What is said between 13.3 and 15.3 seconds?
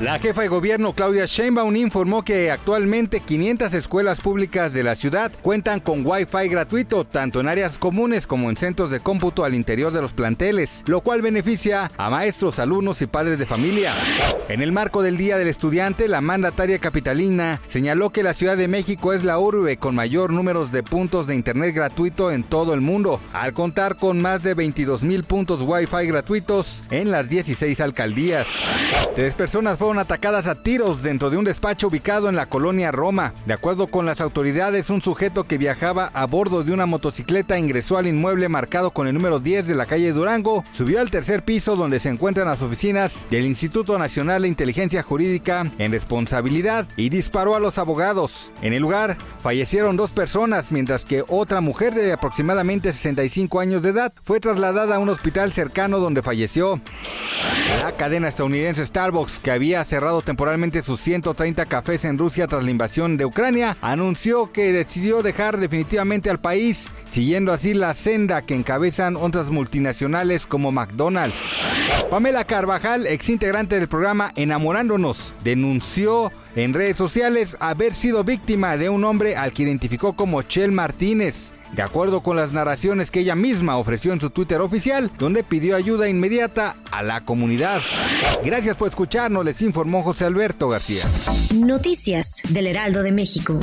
de familia. En el marco del